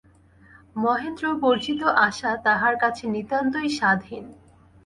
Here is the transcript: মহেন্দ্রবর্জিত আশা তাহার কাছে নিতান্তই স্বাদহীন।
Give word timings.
মহেন্দ্রবর্জিত 0.75 1.81
আশা 2.07 2.31
তাহার 2.45 2.75
কাছে 2.83 3.03
নিতান্তই 3.07 3.69
স্বাদহীন। 3.77 4.25